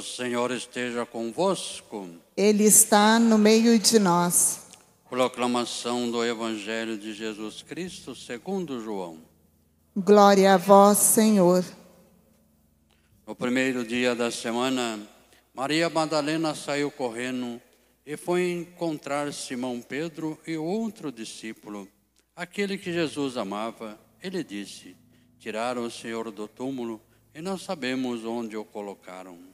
O 0.00 0.02
Senhor 0.02 0.50
esteja 0.50 1.04
convosco. 1.04 2.08
Ele 2.34 2.64
está 2.64 3.18
no 3.18 3.36
meio 3.36 3.78
de 3.78 3.98
nós. 3.98 4.62
Proclamação 5.10 6.10
do 6.10 6.24
Evangelho 6.24 6.96
de 6.96 7.12
Jesus 7.12 7.60
Cristo 7.60 8.14
segundo 8.14 8.82
João. 8.82 9.18
Glória 9.94 10.54
a 10.54 10.56
vós, 10.56 10.96
Senhor. 10.96 11.62
No 13.26 13.34
primeiro 13.34 13.84
dia 13.84 14.14
da 14.14 14.30
semana, 14.30 14.98
Maria 15.52 15.90
Madalena 15.90 16.54
saiu 16.54 16.90
correndo 16.90 17.60
e 18.06 18.16
foi 18.16 18.52
encontrar 18.52 19.30
Simão 19.34 19.82
Pedro 19.82 20.40
e 20.46 20.56
outro 20.56 21.12
discípulo, 21.12 21.86
aquele 22.34 22.78
que 22.78 22.90
Jesus 22.90 23.36
amava. 23.36 24.00
Ele 24.22 24.42
disse: 24.42 24.96
Tiraram 25.38 25.84
o 25.84 25.90
Senhor 25.90 26.30
do 26.30 26.48
túmulo 26.48 27.02
e 27.34 27.42
não 27.42 27.58
sabemos 27.58 28.24
onde 28.24 28.56
o 28.56 28.64
colocaram. 28.64 29.49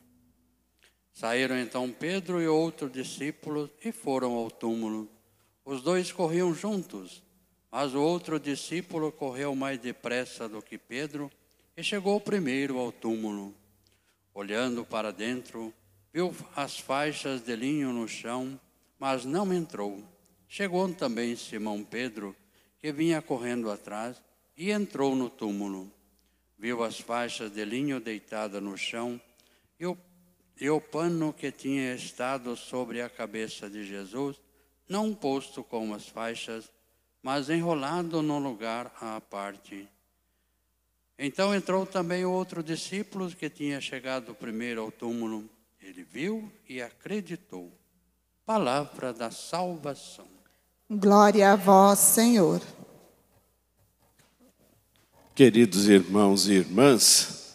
Saíram 1.16 1.58
então 1.58 1.90
Pedro 1.90 2.42
e 2.42 2.46
outro 2.46 2.90
discípulo 2.90 3.70
e 3.82 3.90
foram 3.90 4.34
ao 4.34 4.50
túmulo. 4.50 5.08
Os 5.64 5.80
dois 5.80 6.12
corriam 6.12 6.52
juntos, 6.52 7.22
mas 7.72 7.94
o 7.94 8.02
outro 8.02 8.38
discípulo 8.38 9.10
correu 9.10 9.56
mais 9.56 9.78
depressa 9.80 10.46
do 10.46 10.60
que 10.60 10.76
Pedro 10.76 11.32
e 11.74 11.82
chegou 11.82 12.20
primeiro 12.20 12.78
ao 12.78 12.92
túmulo. 12.92 13.54
Olhando 14.34 14.84
para 14.84 15.10
dentro, 15.10 15.72
viu 16.12 16.36
as 16.54 16.78
faixas 16.78 17.40
de 17.40 17.56
linho 17.56 17.94
no 17.94 18.06
chão, 18.06 18.60
mas 18.98 19.24
não 19.24 19.50
entrou. 19.54 20.04
Chegou 20.46 20.86
também 20.92 21.34
Simão 21.34 21.82
Pedro, 21.82 22.36
que 22.78 22.92
vinha 22.92 23.22
correndo 23.22 23.70
atrás, 23.70 24.22
e 24.54 24.70
entrou 24.70 25.16
no 25.16 25.30
túmulo. 25.30 25.90
Viu 26.58 26.84
as 26.84 27.00
faixas 27.00 27.50
de 27.50 27.64
linho 27.64 28.00
deitadas 28.00 28.62
no 28.62 28.76
chão 28.76 29.18
e 29.80 29.86
o, 29.86 29.96
e 30.60 30.70
o 30.70 30.80
pano 30.80 31.32
que 31.32 31.52
tinha 31.52 31.94
estado 31.94 32.56
sobre 32.56 33.00
a 33.02 33.08
cabeça 33.08 33.68
de 33.68 33.84
Jesus, 33.84 34.36
não 34.88 35.14
posto 35.14 35.62
com 35.62 35.92
as 35.92 36.08
faixas, 36.08 36.70
mas 37.22 37.50
enrolado 37.50 38.22
no 38.22 38.38
lugar 38.38 38.92
à 39.00 39.20
parte. 39.20 39.88
Então 41.18 41.54
entrou 41.54 41.84
também 41.84 42.24
o 42.24 42.30
outro 42.30 42.62
discípulo 42.62 43.28
que 43.30 43.50
tinha 43.50 43.80
chegado 43.80 44.34
primeiro 44.34 44.82
ao 44.82 44.90
túmulo. 44.90 45.48
Ele 45.80 46.02
viu 46.02 46.50
e 46.68 46.80
acreditou. 46.80 47.72
Palavra 48.44 49.12
da 49.12 49.30
salvação. 49.30 50.26
Glória 50.88 51.52
a 51.52 51.56
vós, 51.56 51.98
Senhor. 51.98 52.62
Queridos 55.34 55.88
irmãos 55.88 56.48
e 56.48 56.54
irmãs, 56.54 57.45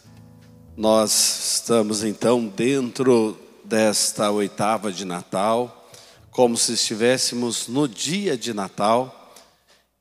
nós 0.76 1.56
estamos 1.56 2.04
então 2.04 2.48
dentro 2.48 3.38
desta 3.64 4.32
oitava 4.32 4.92
de 4.92 5.04
Natal, 5.04 5.90
como 6.32 6.56
se 6.56 6.74
estivéssemos 6.74 7.68
no 7.68 7.88
dia 7.88 8.38
de 8.38 8.54
Natal, 8.54 9.34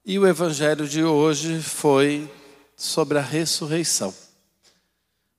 e 0.07 0.19
o 0.19 0.27
evangelho 0.27 0.89
de 0.89 1.03
hoje 1.03 1.61
foi 1.61 2.31
sobre 2.77 3.19
a 3.19 3.23
ressurreição. 3.23 4.15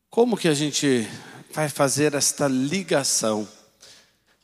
Como 0.09 0.38
que 0.38 0.49
a 0.49 0.53
gente 0.53 1.07
vai 1.53 1.69
fazer 1.69 2.13
esta 2.13 2.47
ligação? 2.47 3.47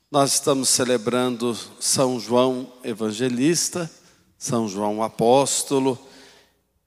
Nós 0.09 0.33
estamos 0.33 0.69
celebrando 0.69 1.57
São 1.79 2.17
João 2.17 2.71
Evangelista, 2.81 3.91
São 4.37 4.69
João 4.69 5.03
Apóstolo, 5.03 5.99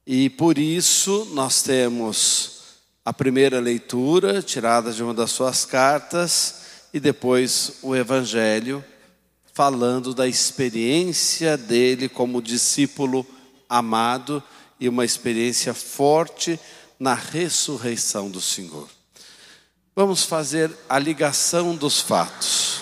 e 0.05 0.27
por 0.27 0.57
isso 0.57 1.25
nós 1.33 1.61
temos 1.61 2.60
a 3.03 3.13
primeira 3.13 3.59
leitura, 3.59 4.41
tirada 4.41 4.91
de 4.91 5.01
uma 5.01 5.13
das 5.13 5.31
suas 5.31 5.65
cartas, 5.65 6.61
e 6.93 6.99
depois 6.99 7.79
o 7.81 7.95
Evangelho, 7.95 8.83
falando 9.53 10.13
da 10.13 10.27
experiência 10.27 11.57
dele 11.57 12.07
como 12.07 12.41
discípulo 12.41 13.25
amado 13.69 14.41
e 14.79 14.87
uma 14.87 15.05
experiência 15.05 15.73
forte 15.73 16.59
na 16.99 17.13
ressurreição 17.13 18.29
do 18.29 18.41
Senhor. 18.41 18.87
Vamos 19.95 20.23
fazer 20.23 20.71
a 20.87 20.97
ligação 20.97 21.75
dos 21.75 21.99
fatos. 21.99 22.81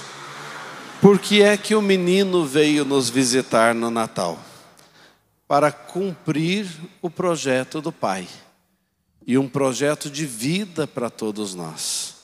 Por 1.02 1.18
que 1.20 1.42
é 1.42 1.56
que 1.58 1.74
o 1.76 1.82
menino 1.82 2.46
veio 2.46 2.84
nos 2.84 3.10
visitar 3.10 3.74
no 3.74 3.90
Natal? 3.90 4.38
para 5.50 5.72
cumprir 5.72 6.68
o 7.02 7.10
projeto 7.10 7.82
do 7.82 7.92
Pai 7.92 8.28
e 9.26 9.38
um 9.38 9.48
projeto 9.48 10.10
de 10.10 10.26
vida 10.26 10.88
para 10.88 11.10
todos 11.10 11.54
nós. 11.54 12.16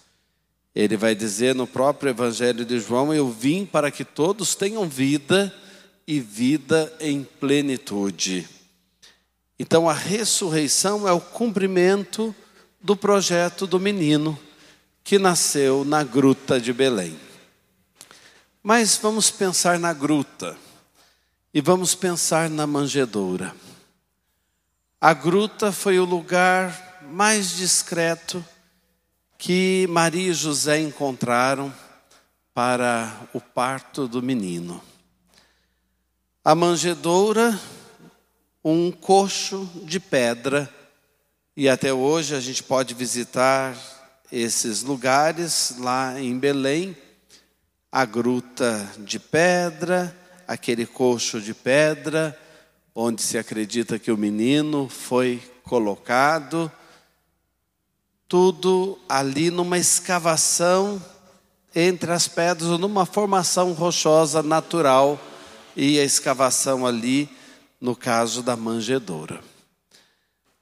Ele 0.73 0.97
vai 0.97 1.15
dizer 1.15 1.55
no 1.55 1.65
próprio 1.65 2.09
Evangelho 2.09 2.65
de 2.65 2.79
João: 2.79 3.13
Eu 3.13 3.29
vim 3.29 3.65
para 3.65 3.89
que 3.89 4.03
todos 4.03 4.55
tenham 4.55 4.87
vida 4.87 5.53
e 6.07 6.19
vida 6.19 6.93
em 6.99 7.23
plenitude. 7.23 8.47
Então, 9.57 9.89
a 9.89 9.93
ressurreição 9.93 11.07
é 11.07 11.13
o 11.13 11.21
cumprimento 11.21 12.35
do 12.81 12.95
projeto 12.95 13.65
do 13.65 13.79
menino 13.79 14.37
que 15.03 15.17
nasceu 15.17 15.85
na 15.85 16.03
gruta 16.03 16.59
de 16.59 16.73
Belém. 16.73 17.17
Mas 18.61 18.97
vamos 18.97 19.29
pensar 19.29 19.79
na 19.79 19.93
gruta. 19.93 20.57
E 21.53 21.61
vamos 21.61 21.95
pensar 21.95 22.49
na 22.49 22.67
manjedoura. 22.67 23.55
A 24.99 25.13
gruta 25.13 25.71
foi 25.71 25.99
o 25.99 26.05
lugar 26.05 27.01
mais 27.11 27.57
discreto 27.57 28.43
que 29.37 29.85
Maria 29.89 30.31
e 30.31 30.33
José 30.33 30.79
encontraram 30.79 31.71
para 32.53 33.27
o 33.33 33.41
parto 33.41 34.07
do 34.07 34.23
menino. 34.23 34.81
A 36.43 36.55
manjedoura, 36.55 37.59
um 38.63 38.89
coxo 38.89 39.69
de 39.83 39.99
pedra, 39.99 40.73
e 41.57 41.67
até 41.67 41.93
hoje 41.93 42.33
a 42.33 42.39
gente 42.39 42.63
pode 42.63 42.93
visitar 42.93 43.75
esses 44.31 44.81
lugares 44.81 45.75
lá 45.77 46.19
em 46.19 46.39
Belém, 46.39 46.95
a 47.91 48.05
gruta 48.05 48.89
de 48.99 49.19
pedra, 49.19 50.15
aquele 50.47 50.85
coxo 50.85 51.41
de 51.41 51.53
pedra, 51.53 52.37
onde 52.95 53.21
se 53.21 53.37
acredita 53.37 53.99
que 53.99 54.11
o 54.11 54.17
menino 54.17 54.89
foi 54.89 55.43
colocado, 55.63 56.71
tudo 58.27 58.97
ali 59.09 59.51
numa 59.51 59.77
escavação 59.77 61.03
entre 61.75 62.11
as 62.13 62.27
pedras, 62.27 62.71
ou 62.71 62.77
numa 62.77 63.05
formação 63.05 63.73
rochosa 63.73 64.41
natural, 64.41 65.19
e 65.75 65.99
a 65.99 66.05
escavação 66.05 66.87
ali, 66.87 67.29
no 67.81 67.95
caso 67.95 68.41
da 68.41 68.55
manjedoura. 68.55 69.41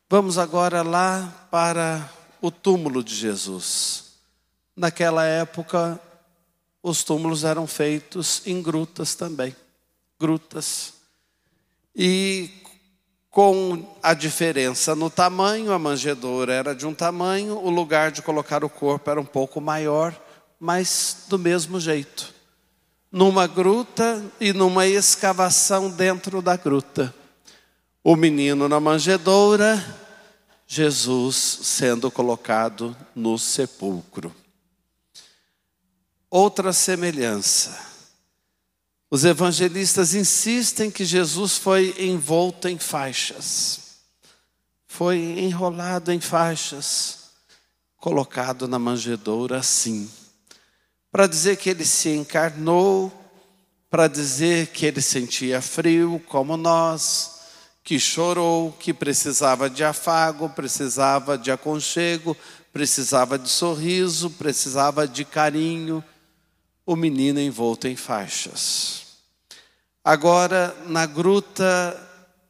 Vamos 0.10 0.40
agora 0.40 0.82
lá 0.82 1.48
para 1.52 2.12
o 2.42 2.50
túmulo 2.50 3.04
de 3.04 3.16
Jesus. 3.16 4.06
Naquela 4.76 5.24
época, 5.24 6.02
os 6.82 7.04
túmulos 7.04 7.44
eram 7.44 7.68
feitos 7.68 8.42
em 8.48 8.60
grutas 8.60 9.14
também 9.14 9.56
grutas. 10.24 10.94
E 11.96 12.50
com 13.30 13.84
a 14.02 14.14
diferença 14.14 14.96
no 14.96 15.10
tamanho, 15.10 15.72
a 15.72 15.80
manjedoura 15.80 16.54
era 16.54 16.76
de 16.76 16.86
um 16.86 16.94
tamanho, 16.94 17.58
o 17.58 17.70
lugar 17.70 18.12
de 18.12 18.22
colocar 18.22 18.64
o 18.64 18.70
corpo 18.70 19.10
era 19.10 19.20
um 19.20 19.26
pouco 19.26 19.60
maior, 19.60 20.16
mas 20.60 21.26
do 21.28 21.38
mesmo 21.38 21.80
jeito. 21.80 22.34
Numa 23.12 23.48
gruta 23.48 24.24
e 24.40 24.54
numa 24.54 24.88
escavação 24.88 25.90
dentro 25.90 26.42
da 26.42 26.56
gruta. 26.56 27.14
O 28.04 28.16
menino 28.16 28.68
na 28.68 28.80
manjedoura, 28.80 29.84
Jesus 30.68 31.36
sendo 31.36 32.10
colocado 32.10 32.96
no 33.16 33.38
sepulcro. 33.38 34.34
Outra 36.30 36.74
semelhança 36.74 37.93
os 39.14 39.24
evangelistas 39.26 40.16
insistem 40.16 40.90
que 40.90 41.06
Jesus 41.06 41.56
foi 41.56 41.94
envolto 42.00 42.68
em 42.68 42.80
faixas, 42.80 43.98
foi 44.88 45.18
enrolado 45.38 46.12
em 46.12 46.20
faixas, 46.20 47.20
colocado 47.96 48.68
na 48.68 48.80
manjedoura 48.80 49.60
assim, 49.60 50.10
para 51.12 51.28
dizer 51.28 51.58
que 51.58 51.70
ele 51.70 51.86
se 51.86 52.10
encarnou, 52.10 53.14
para 53.88 54.08
dizer 54.08 54.70
que 54.70 54.84
ele 54.84 55.00
sentia 55.00 55.62
frio 55.62 56.20
como 56.28 56.58
nós, 56.58 57.36
que 57.84 58.00
chorou, 58.00 58.72
que 58.72 58.92
precisava 58.92 59.70
de 59.70 59.84
afago, 59.84 60.50
precisava 60.50 61.38
de 61.38 61.52
aconchego, 61.52 62.36
precisava 62.72 63.38
de 63.38 63.48
sorriso, 63.48 64.32
precisava 64.32 65.08
de 65.08 65.24
carinho. 65.24 66.04
O 66.86 66.98
menino 66.98 67.40
envolto 67.40 67.88
em 67.88 67.96
faixas. 67.96 69.03
Agora, 70.04 70.76
na 70.86 71.06
gruta 71.06 71.98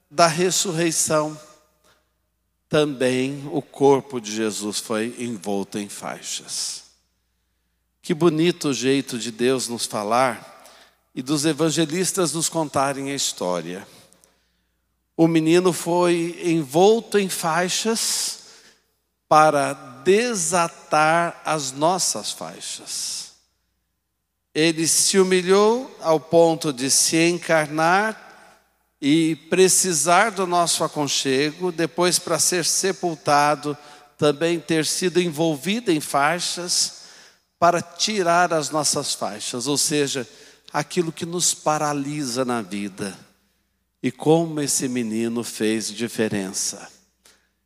da 0.09 0.25
ressurreição, 0.25 1.39
também 2.67 3.47
o 3.51 3.61
corpo 3.61 4.19
de 4.19 4.31
Jesus 4.31 4.79
foi 4.79 5.15
envolto 5.19 5.77
em 5.77 5.87
faixas. 5.87 6.83
Que 8.01 8.13
bonito 8.13 8.69
o 8.69 8.73
jeito 8.73 9.19
de 9.19 9.31
Deus 9.31 9.67
nos 9.67 9.85
falar 9.85 10.67
e 11.13 11.21
dos 11.21 11.45
evangelistas 11.45 12.33
nos 12.33 12.49
contarem 12.49 13.11
a 13.11 13.15
história. 13.15 13.87
O 15.15 15.27
menino 15.27 15.71
foi 15.71 16.39
envolto 16.43 17.19
em 17.19 17.29
faixas 17.29 18.39
para 19.29 19.73
desatar 20.03 21.39
as 21.45 21.71
nossas 21.71 22.31
faixas. 22.31 23.32
Ele 24.53 24.87
se 24.87 25.17
humilhou 25.17 25.95
ao 25.99 26.19
ponto 26.19 26.71
de 26.71 26.91
se 26.91 27.17
encarnar 27.29 28.19
e 29.01 29.35
precisar 29.49 30.29
do 30.29 30.47
nosso 30.47 30.83
aconchego, 30.83 31.71
depois 31.71 32.19
para 32.19 32.39
ser 32.39 32.63
sepultado, 32.63 33.77
também 34.17 34.59
ter 34.59 34.85
sido 34.85 35.21
envolvido 35.21 35.91
em 35.91 35.99
faixas 35.99 37.03
para 37.59 37.81
tirar 37.81 38.53
as 38.53 38.69
nossas 38.69 39.13
faixas, 39.13 39.67
ou 39.67 39.77
seja, 39.77 40.27
aquilo 40.71 41.11
que 41.11 41.25
nos 41.25 41.53
paralisa 41.53 42.43
na 42.43 42.61
vida. 42.61 43.17
E 44.01 44.11
como 44.11 44.59
esse 44.59 44.89
menino 44.89 45.43
fez 45.43 45.87
diferença. 45.87 46.89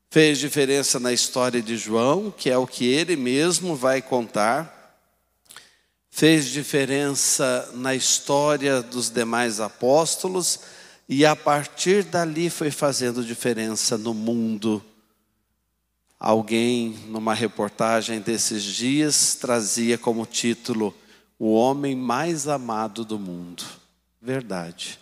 Fez 0.10 0.38
diferença 0.38 1.00
na 1.00 1.12
história 1.12 1.62
de 1.62 1.75
João, 1.78 2.31
que 2.31 2.50
é 2.50 2.57
o 2.57 2.68
que 2.68 2.86
ele 2.86 3.16
mesmo 3.16 3.75
vai 3.75 4.01
contar. 4.01 4.76
Fez 6.18 6.48
diferença 6.48 7.69
na 7.75 7.94
história 7.94 8.81
dos 8.81 9.10
demais 9.10 9.60
apóstolos 9.60 10.60
e 11.08 11.25
a 11.25 11.36
partir 11.36 12.04
dali 12.04 12.50
foi 12.50 12.72
fazendo 12.72 13.24
diferença 13.24 13.98
no 13.98 14.14
mundo 14.14 14.84
Alguém, 16.19 16.98
numa 17.10 17.36
reportagem 17.36 18.19
desses 18.19 18.64
dias, 18.64 19.36
trazia 19.36 20.00
como 20.00 20.25
título 20.25 20.94
O 21.38 21.54
Homem 21.54 21.96
Mais 21.96 22.48
Amado 22.48 23.06
do 23.06 23.20
Mundo. 23.20 23.63
Verdade. 24.20 25.00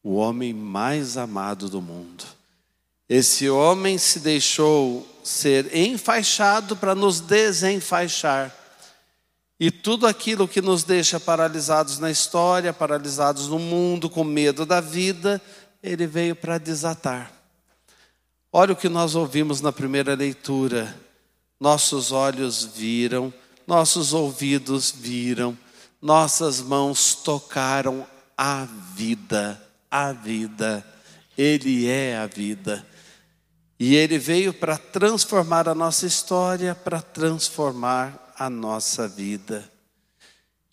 O 0.00 0.14
homem 0.14 0.54
mais 0.54 1.16
amado 1.16 1.68
do 1.68 1.82
mundo. 1.82 2.24
Esse 3.08 3.50
homem 3.50 3.98
se 3.98 4.20
deixou 4.20 5.04
ser 5.24 5.74
enfaixado 5.74 6.76
para 6.76 6.94
nos 6.94 7.20
desenfaixar. 7.20 8.54
E 9.58 9.70
tudo 9.70 10.06
aquilo 10.06 10.48
que 10.48 10.60
nos 10.60 10.82
deixa 10.82 11.20
paralisados 11.20 11.98
na 11.98 12.10
história, 12.10 12.72
paralisados 12.72 13.48
no 13.48 13.58
mundo, 13.58 14.10
com 14.10 14.24
medo 14.24 14.66
da 14.66 14.80
vida, 14.80 15.40
ele 15.82 16.06
veio 16.06 16.34
para 16.34 16.58
desatar. 16.58 17.32
Olha 18.52 18.72
o 18.72 18.76
que 18.76 18.88
nós 18.88 19.14
ouvimos 19.14 19.60
na 19.60 19.72
primeira 19.72 20.14
leitura. 20.14 20.94
Nossos 21.60 22.10
olhos 22.10 22.64
viram, 22.64 23.32
nossos 23.66 24.12
ouvidos 24.12 24.90
viram, 24.90 25.56
nossas 26.00 26.60
mãos 26.60 27.14
tocaram 27.14 28.06
a 28.36 28.66
vida, 28.94 29.60
a 29.90 30.12
vida. 30.12 30.84
Ele 31.38 31.86
é 31.88 32.16
a 32.16 32.26
vida. 32.26 32.84
E 33.78 33.94
ele 33.96 34.18
veio 34.18 34.52
para 34.52 34.78
transformar 34.78 35.68
a 35.68 35.74
nossa 35.74 36.06
história, 36.06 36.74
para 36.74 37.02
transformar 37.02 38.32
a 38.38 38.48
nossa 38.48 39.08
vida. 39.08 39.70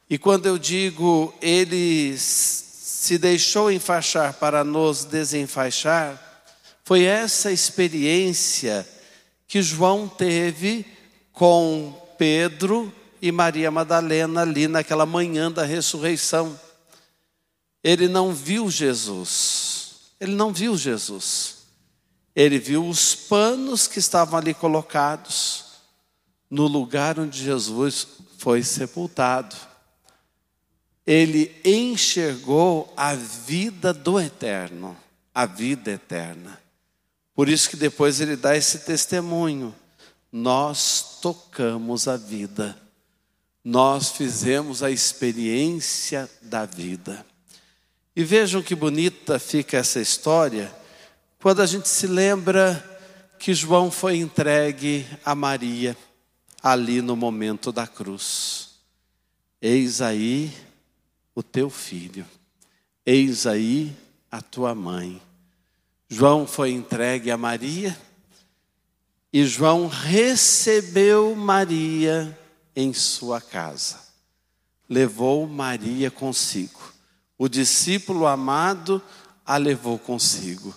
E 0.10 0.18
quando 0.18 0.46
eu 0.46 0.58
digo 0.58 1.34
ele 1.42 2.16
se 2.18 3.18
deixou 3.18 3.72
enfaixar 3.72 4.34
para 4.34 4.64
nos 4.64 5.06
desenfaixar, 5.06 6.20
foi 6.84 7.04
essa 7.04 7.52
experiência 7.52 8.88
que 9.48 9.62
João 9.62 10.08
teve 10.08 10.86
com 11.32 11.98
Pedro 12.18 12.94
e 13.22 13.32
Maria 13.32 13.72
Madalena 13.72 14.42
ali 14.42 14.68
naquela 14.68 15.06
manhã 15.06 15.52
da 15.52 15.64
ressurreição. 15.64 16.60
Ele 17.84 18.08
não 18.08 18.34
viu 18.34 18.70
Jesus, 18.70 20.14
ele 20.20 20.34
não 20.34 20.54
viu 20.54 20.78
Jesus. 20.78 21.61
Ele 22.36 22.58
viu 22.58 22.88
os 22.88 23.14
panos 23.14 23.88
que 23.88 24.00
estavam 24.00 24.40
ali 24.40 24.54
colocados 24.54 25.66
no 26.50 26.68
lugar 26.68 27.20
onde 27.20 27.44
Jesus 27.44 28.08
foi 28.38 28.64
sepultado. 28.64 29.56
Ele 31.06 31.54
enxergou 31.64 32.94
a 32.96 33.14
vida 33.14 33.94
do 33.94 34.20
eterno, 34.20 34.96
a 35.34 35.46
vida 35.46 35.92
eterna. 35.92 36.62
Por 37.34 37.50
isso 37.50 37.70
que 37.70 37.78
depois 37.78 38.22
ele 38.22 38.36
dá 38.36 38.56
esse 38.56 38.80
testemunho. 38.80 39.74
Nós 40.32 41.20
tocamos 41.22 42.08
a 42.08 42.16
vida. 42.16 42.78
Nós 43.64 44.12
fizemos 44.12 44.82
a 44.82 44.90
experiência 44.90 46.30
da 46.42 46.66
vida. 46.66 47.26
E 48.16 48.24
vejam 48.24 48.62
que 48.62 48.76
bonita 48.76 49.40
fica 49.40 49.78
essa 49.78 50.00
história 50.00 50.81
quando 51.42 51.64
a 51.64 51.66
gente 51.66 51.90
se 51.90 52.06
lembra 52.06 52.88
que 53.40 53.52
João 53.52 53.90
foi 53.90 54.18
entregue 54.18 55.08
a 55.26 55.34
Maria 55.34 55.98
ali 56.62 57.02
no 57.02 57.16
momento 57.16 57.72
da 57.72 57.88
cruz. 57.88 58.76
Eis 59.60 60.02
aí 60.02 60.56
o 61.34 61.42
teu 61.42 61.68
filho, 61.68 62.28
eis 63.04 63.48
aí 63.48 63.92
a 64.30 64.40
tua 64.40 64.76
mãe. 64.76 65.20
João 66.08 66.46
foi 66.46 66.72
entregue 66.74 67.32
a 67.32 67.38
Maria 67.38 68.00
e 69.34 69.44
João 69.44 69.88
recebeu 69.88 71.36
Maria 71.36 72.38
em 72.76 72.94
sua 72.94 73.42
casa. 73.42 74.00
Levou 74.88 75.48
Maria 75.48 76.12
consigo. 76.12 76.94
O 77.36 77.50
discípulo 77.50 78.28
amado 78.28 79.02
a 79.44 79.58
levou 79.58 79.98
consigo. 79.98 80.76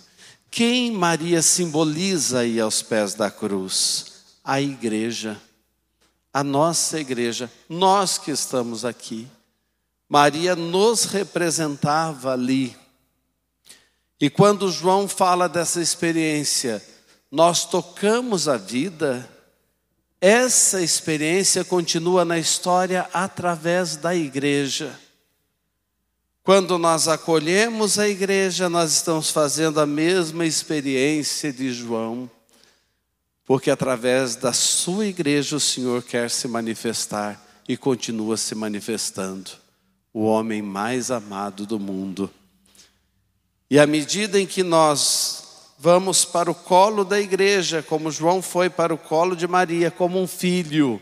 Quem 0.55 0.89
Maria 0.89 1.41
simboliza 1.41 2.39
aí 2.39 2.61
aos 2.61 2.81
pés 2.81 3.13
da 3.13 3.29
cruz? 3.29 4.23
A 4.41 4.61
igreja, 4.61 5.35
a 6.31 6.45
nossa 6.45 6.97
igreja, 6.97 7.51
nós 7.67 8.17
que 8.17 8.31
estamos 8.31 8.85
aqui. 8.85 9.27
Maria 10.07 10.55
nos 10.55 11.03
representava 11.03 12.31
ali 12.31 12.73
e 14.17 14.29
quando 14.29 14.71
João 14.71 15.09
fala 15.09 15.49
dessa 15.49 15.81
experiência, 15.81 16.81
nós 17.29 17.65
tocamos 17.65 18.47
a 18.47 18.55
vida, 18.55 19.29
essa 20.21 20.81
experiência 20.81 21.65
continua 21.65 22.23
na 22.23 22.39
história 22.39 23.09
através 23.11 23.97
da 23.97 24.15
igreja. 24.15 24.97
Quando 26.45 26.77
nós 26.77 27.07
acolhemos 27.07 27.97
a 27.97 28.07
igreja, 28.07 28.69
nós 28.69 28.91
estamos 28.91 29.31
fazendo 29.31 29.79
a 29.79 29.85
mesma 29.87 30.45
experiência 30.45 31.51
de 31.51 31.73
João, 31.73 32.29
porque 33.43 33.71
através 33.71 34.35
da 34.35 34.53
sua 34.53 35.07
igreja 35.07 35.55
o 35.55 35.59
Senhor 35.59 36.03
quer 36.03 36.29
se 36.29 36.47
manifestar 36.47 37.43
e 37.67 37.75
continua 37.75 38.37
se 38.37 38.53
manifestando, 38.53 39.49
o 40.13 40.23
homem 40.23 40.61
mais 40.61 41.09
amado 41.09 41.65
do 41.65 41.79
mundo. 41.79 42.29
E 43.67 43.79
à 43.79 43.87
medida 43.87 44.39
em 44.39 44.45
que 44.45 44.61
nós 44.61 45.71
vamos 45.79 46.25
para 46.25 46.51
o 46.51 46.53
colo 46.53 47.03
da 47.03 47.19
igreja, 47.19 47.81
como 47.81 48.11
João 48.11 48.39
foi 48.39 48.69
para 48.69 48.93
o 48.93 48.99
colo 48.99 49.35
de 49.35 49.47
Maria, 49.47 49.89
como 49.89 50.21
um 50.21 50.27
filho, 50.27 51.01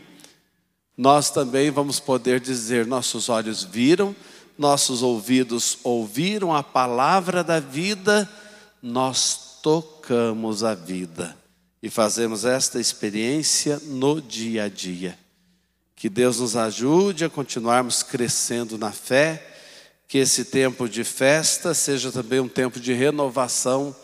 nós 0.96 1.28
também 1.30 1.70
vamos 1.70 2.00
poder 2.00 2.40
dizer: 2.40 2.86
nossos 2.86 3.28
olhos 3.28 3.62
viram, 3.62 4.16
nossos 4.56 5.02
ouvidos 5.02 5.78
ouviram 5.82 6.54
a 6.54 6.62
palavra 6.62 7.42
da 7.42 7.60
vida, 7.60 8.28
nós 8.82 9.58
tocamos 9.62 10.62
a 10.62 10.74
vida 10.74 11.36
e 11.82 11.90
fazemos 11.90 12.44
esta 12.44 12.80
experiência 12.80 13.80
no 13.84 14.20
dia 14.20 14.64
a 14.64 14.68
dia. 14.68 15.18
Que 15.96 16.08
Deus 16.08 16.40
nos 16.40 16.56
ajude 16.56 17.24
a 17.24 17.30
continuarmos 17.30 18.02
crescendo 18.02 18.78
na 18.78 18.92
fé 18.92 19.54
que 20.08 20.18
esse 20.18 20.44
tempo 20.44 20.88
de 20.88 21.02
festa 21.02 21.74
seja 21.74 22.12
também 22.12 22.40
um 22.40 22.48
tempo 22.48 22.78
de 22.78 22.92
renovação 22.92 23.94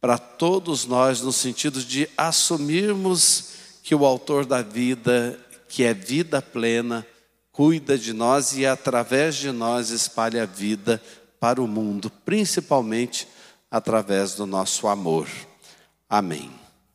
para 0.00 0.18
todos 0.18 0.84
nós, 0.84 1.20
no 1.22 1.32
sentido 1.32 1.82
de 1.82 2.08
assumirmos 2.16 3.48
que 3.82 3.94
o 3.94 4.04
Autor 4.04 4.44
da 4.44 4.62
vida, 4.62 5.38
que 5.68 5.82
é 5.82 5.94
vida 5.94 6.40
plena, 6.40 7.06
cuida 7.54 7.96
de 7.96 8.12
nós 8.12 8.56
e 8.56 8.66
através 8.66 9.36
de 9.36 9.52
nós 9.52 9.90
espalha 9.90 10.42
a 10.42 10.46
vida 10.46 11.00
para 11.38 11.62
o 11.62 11.68
mundo, 11.68 12.10
principalmente 12.24 13.28
através 13.70 14.34
do 14.34 14.44
nosso 14.44 14.88
amor. 14.88 15.28
Amém. 16.10 16.63